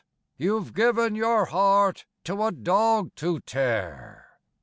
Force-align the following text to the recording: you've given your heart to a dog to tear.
you've 0.35 0.73
given 0.73 1.13
your 1.13 1.45
heart 1.45 2.07
to 2.23 2.41
a 2.41 2.51
dog 2.51 3.13
to 3.13 3.39
tear. 3.41 4.39